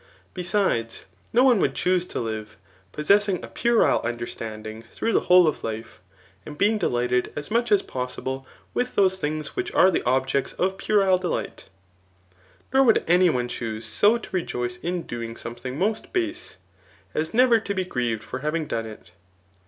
[0.33, 2.57] Besides, no one would choose to live,
[2.91, 6.01] possessing a pueille understanding through the whole of life,
[6.43, 10.79] and being delighted as much as possible with those things which are the objects of
[10.79, 11.65] puerile delight}
[12.73, 16.57] nor would any one choose so to rejoice in doing somethmg most base,
[17.13, 19.11] as never to be grieved for having done it.